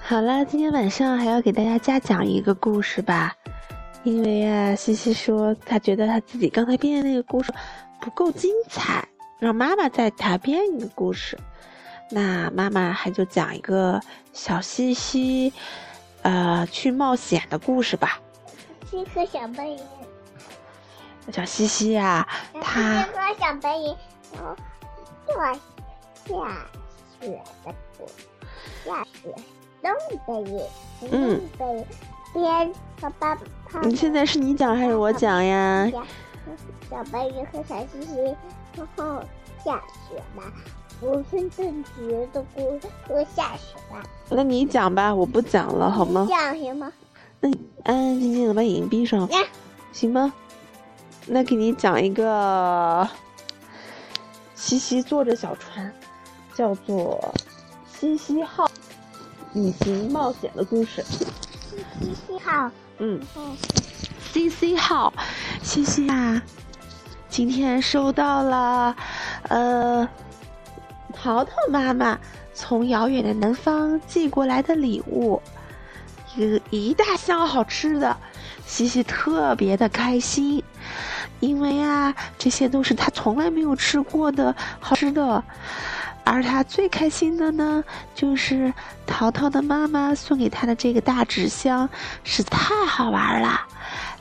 [0.00, 3.34] 好了，今天晚上还要给大家加讲一个故事吧，
[4.04, 7.52] 因为啊，西西说他觉得他自己刚才编的那个故事
[8.00, 9.06] 不够精彩，
[9.38, 11.38] 让妈妈再给他编一个故事。
[12.10, 14.00] 那妈妈还就讲一个
[14.32, 15.52] 小西西，
[16.22, 18.18] 呃，去冒险的故事吧。
[18.90, 19.78] 西和小白云，
[21.30, 22.26] 小西西呀，
[22.62, 23.94] 他和小白鱼
[24.32, 24.56] 有
[25.26, 25.36] 做
[26.26, 26.66] 下
[27.20, 28.14] 雪的故事，
[28.88, 29.34] 下雪
[29.82, 29.92] 东
[30.26, 30.62] 北雨，
[31.10, 31.86] 东北
[32.32, 33.42] 边和爸爸。
[33.82, 35.86] 你现在是你讲还是我讲呀？
[36.88, 38.34] 小白鱼和小西西
[38.74, 39.22] 然后
[39.62, 39.78] 下
[40.08, 40.42] 雪了。
[41.02, 44.02] 我是正觉的故事都下雪了。
[44.30, 46.26] 那你讲吧，我不讲了，好吗？
[46.30, 46.90] 讲行吗？
[47.40, 49.28] 那你安安静静的把眼睛闭上，
[49.92, 50.32] 行吗？
[51.26, 53.06] 那给你讲一个
[54.54, 55.92] 西西坐着小船，
[56.54, 57.22] 叫做
[58.00, 58.70] 西西号
[59.54, 61.02] 旅行冒险的故事。
[61.02, 63.20] 西西号，嗯，
[64.32, 65.12] 西西号，
[65.64, 66.40] 西西啊，
[67.28, 68.94] 今天收到了，
[69.48, 70.08] 呃。
[71.20, 72.16] 淘淘妈妈
[72.54, 75.42] 从遥远的南方寄过来的礼物，
[76.36, 78.16] 一个一大箱好吃的，
[78.64, 80.62] 西西特别的开心，
[81.40, 85.42] 因为啊，这些都是他从来没有吃过的好吃的，
[86.30, 87.82] 而他最开心的呢，
[88.14, 88.72] 就是
[89.06, 91.88] 淘淘的妈妈送给他的这个大纸箱，
[92.22, 93.66] 是太好玩了。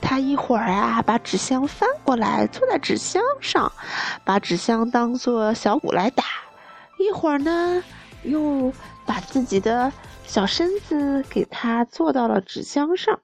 [0.00, 3.72] 他一会儿啊，把纸箱翻过来，坐在纸箱上，
[4.24, 6.22] 把纸箱当做小鼓来打。
[6.98, 7.82] 一会儿呢，
[8.22, 8.72] 又
[9.04, 9.92] 把自己的
[10.24, 13.18] 小身子给它坐到了纸箱上，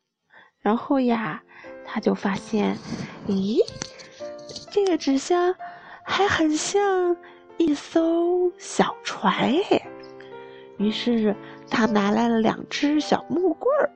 [0.61, 1.41] 然后呀，
[1.87, 2.77] 他就发现，
[3.29, 3.61] 咦，
[4.73, 5.55] 这个纸箱
[6.03, 7.17] 还很像
[7.57, 9.33] 一艘小船
[9.71, 9.83] 哎。
[10.79, 11.35] 于是
[11.71, 13.91] 他拿来了两只小木棍儿，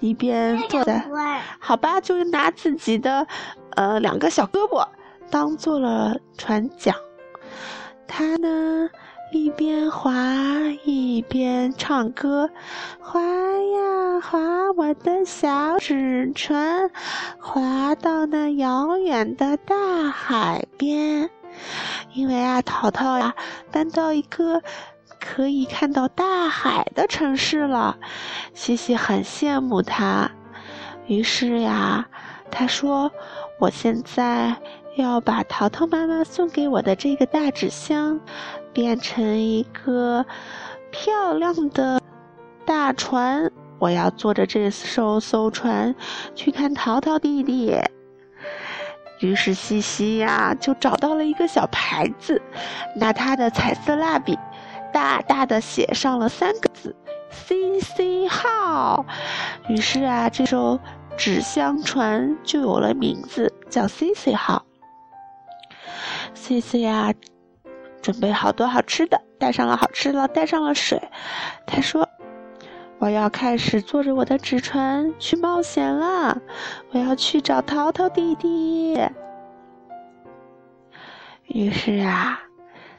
[0.00, 1.06] 一边坐在，
[1.58, 3.26] 好吧，就拿自己的
[3.76, 4.86] 呃两个小胳膊
[5.30, 6.94] 当做了船桨，
[8.06, 8.88] 他呢。
[9.32, 10.12] 一边划
[10.84, 12.48] 一边唱歌，
[13.00, 14.38] 划呀划
[14.76, 16.88] 我的小纸船，
[17.40, 21.28] 划到那遥远的大海边。
[22.16, 23.34] 因为啊，淘淘呀
[23.70, 24.62] 搬到一个
[25.20, 27.96] 可以看到大海的城市了，
[28.54, 30.30] 西西很羡慕他。
[31.06, 32.08] 于是呀，
[32.50, 33.12] 他说
[33.60, 34.56] ：“我现在
[34.96, 38.18] 要把淘淘妈妈送给我的这个大纸箱。”
[38.72, 40.26] 变成一个
[40.90, 41.98] 漂亮的
[42.66, 45.94] 大船，我要坐着这艘艘船
[46.34, 47.74] 去看淘淘弟弟。
[49.20, 52.40] 于是西西呀就找到了一个小牌子，
[52.94, 54.38] 拿他的彩色蜡笔
[54.92, 56.94] 大大的写上了三个字
[57.30, 59.04] ：“C C 号”。
[59.68, 60.78] 于是啊，这艘
[61.16, 64.64] 纸箱船就有了名字，叫 “C C 号”。
[66.34, 67.12] C C 呀。
[68.02, 71.02] 准备好多好吃的，带上了好吃的，带上了水。
[71.66, 72.05] 他说
[72.98, 76.40] ：“我要开始坐着我的纸船去冒险了，
[76.90, 78.98] 我要去找淘淘弟弟。”
[81.46, 82.40] 于是啊，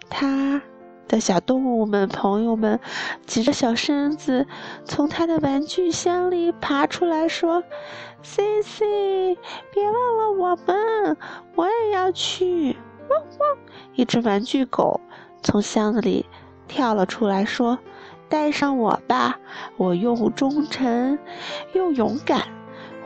[0.10, 0.62] 他
[1.08, 2.80] 的小动物们、朋友们
[3.26, 4.48] 挤着小身子
[4.86, 7.64] 从他的玩具箱里爬出来，说
[8.22, 9.36] ：“C C，
[9.74, 11.18] 别忘了我们，
[11.56, 12.78] 我也要去。”
[13.10, 13.58] 汪汪！
[13.96, 15.00] 一只玩具狗
[15.42, 16.26] 从箱子里
[16.68, 17.80] 跳了出来，说
[18.30, 19.40] ：“带上我吧，
[19.78, 21.18] 我又忠诚
[21.74, 22.44] 又勇敢，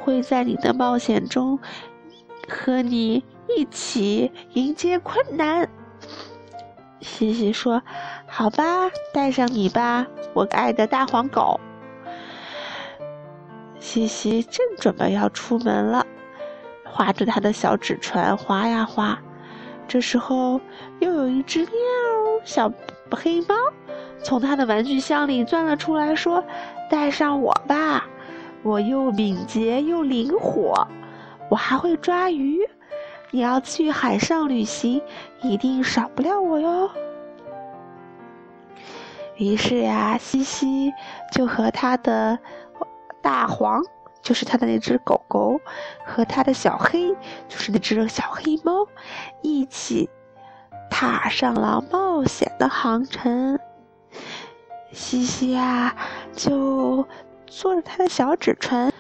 [0.04, 1.60] 会在你的冒险中
[2.48, 5.70] 和你一起迎接困难。”
[7.02, 7.82] 西西说
[8.28, 11.60] ：“好吧，带上你吧，我爱的大黄狗。”
[13.80, 16.06] 西西正准备要出门了，
[16.86, 19.20] 划着他的小纸船，划呀划。
[19.88, 20.62] 这时候，
[21.00, 21.72] 又有一只喵
[22.46, 22.72] 小
[23.12, 23.56] 黑猫
[24.24, 26.44] 从它的玩具箱里钻了出来，说
[26.90, 28.06] ：“带上我吧，
[28.64, 30.88] 我又敏捷又灵活，
[31.50, 32.60] 我还会抓鱼。
[33.32, 35.02] 你要去海上旅行，
[35.42, 36.90] 一定少不了我哟。”
[39.38, 40.94] 于是呀，西西
[41.32, 42.38] 就和他的
[43.22, 43.82] 大黄。
[44.22, 45.60] 就是他的那只狗狗
[46.06, 47.10] 和他的小黑，
[47.50, 48.86] 就是那只小黑猫，
[49.42, 50.08] 一起
[50.92, 53.58] 踏上了冒险的航程。
[54.94, 55.96] 西西啊，
[56.34, 57.08] 就
[57.48, 58.92] 坐着他的小纸船，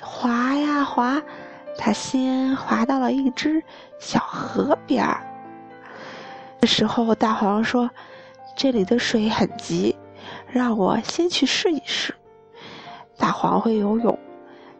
[0.00, 1.22] 划呀划，
[1.78, 3.62] 他先划到了一只
[3.98, 5.26] 小河边儿。
[6.60, 7.90] 这时候，大黄说
[8.56, 9.96] ：“这里的水很急，
[10.48, 12.14] 让我先去试一试。
[13.16, 14.18] 大黄会游泳，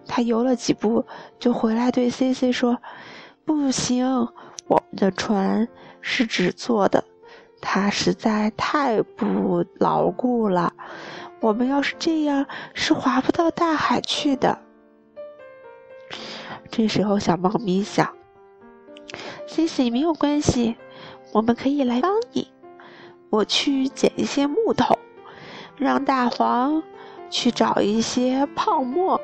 [0.07, 1.07] 他游了几步
[1.39, 2.79] 就回来对 C C 说
[3.47, 4.07] ：“不行，
[4.67, 5.69] 我们的船
[6.01, 7.05] 是纸做的，
[7.61, 10.73] 它实在太不牢固了。
[11.41, 14.59] 我们要是这样，是划不到大海去的。”
[16.71, 18.15] 这时候，小猫咪想
[19.47, 20.77] 星星没有关系，
[21.33, 22.49] 我们可以来帮你。
[23.31, 24.99] 我去捡一些木头，
[25.77, 26.83] 让大黄。”
[27.33, 29.21] 去找一些泡沫，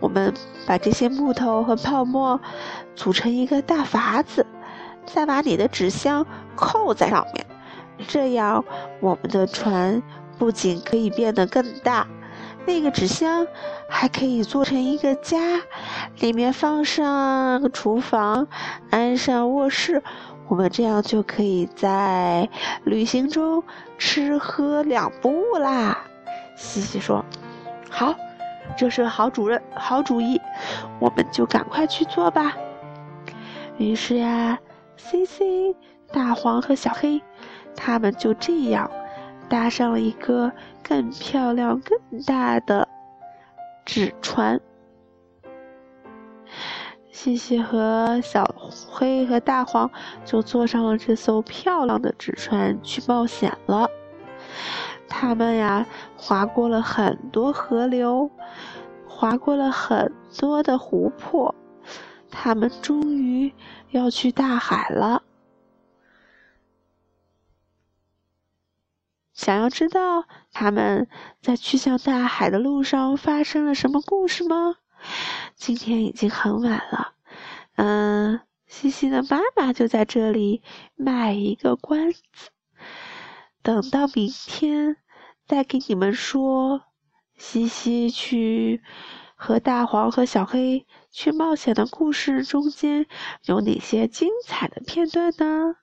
[0.00, 0.32] 我们
[0.66, 2.40] 把这些木头和泡沫
[2.96, 4.46] 组成一个大筏子，
[5.04, 7.44] 再把你的纸箱扣在上面，
[8.06, 8.64] 这样
[9.00, 10.02] 我们的船
[10.38, 12.06] 不仅可以变得更大，
[12.66, 13.46] 那个纸箱
[13.88, 15.60] 还可以做成一个家，
[16.18, 18.48] 里面放上厨房，
[18.90, 20.02] 安上卧室，
[20.48, 22.48] 我们这样就可以在
[22.84, 23.62] 旅行中
[23.98, 25.98] 吃喝两不误啦。
[26.56, 27.24] 西西说
[27.90, 28.14] ：“好，
[28.76, 30.40] 这是好主任，好主意，
[31.00, 32.56] 我们就赶快去做吧。”
[33.78, 34.58] 于是呀
[34.96, 35.76] 西西、
[36.14, 37.20] 大黄和小黑，
[37.74, 38.88] 他们就这样
[39.48, 42.86] 搭上了一个更漂亮、更大的
[43.84, 44.60] 纸船。
[47.10, 48.48] 西西和小
[48.88, 49.90] 黑和大黄
[50.24, 53.90] 就坐上了这艘漂亮的纸船去冒险了。
[55.08, 55.84] 他们呀，
[56.16, 58.30] 划过了很多河流，
[59.08, 61.52] 划过了很多的湖泊，
[62.30, 63.52] 他们终于
[63.90, 65.20] 要去大海了。
[69.34, 71.08] 想要知道他们
[71.42, 74.76] 在去向大海的路上发生了什么故事吗？
[75.56, 77.14] 今天已经很晚了，
[77.76, 80.62] 嗯，西西的妈妈就在这里
[80.94, 82.20] 卖一个关子。
[83.62, 84.96] 等到明天，
[85.46, 86.82] 再给你们说，
[87.36, 88.82] 西西去
[89.34, 93.06] 和大黄和小黑去冒险的故事中间
[93.44, 95.74] 有哪些精彩的片段呢？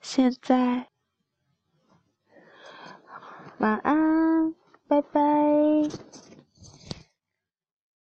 [0.00, 0.88] 现在，
[3.62, 4.52] 晚安
[4.88, 5.22] 拜拜。